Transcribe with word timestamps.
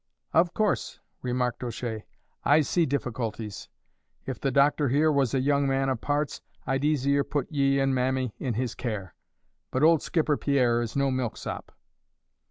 "Of 0.33 0.55
course," 0.55 0.99
remarked 1.21 1.63
O'Shea, 1.63 2.05
"I 2.43 2.61
see 2.61 2.87
difficulties. 2.87 3.69
If 4.25 4.41
the 4.41 4.49
doctor 4.49 4.89
here 4.89 5.11
was 5.11 5.35
a 5.35 5.39
young 5.39 5.67
man 5.67 5.89
of 5.89 6.01
parts, 6.01 6.41
I'd 6.65 6.83
easier 6.83 7.23
put 7.23 7.51
ye 7.51 7.79
and 7.79 7.93
Mammy 7.93 8.33
in 8.39 8.55
his 8.55 8.73
care; 8.73 9.13
but 9.69 9.83
old 9.83 10.01
Skipper 10.01 10.37
Pierre 10.37 10.81
is 10.81 10.95
no 10.95 11.11
milksop." 11.11 11.71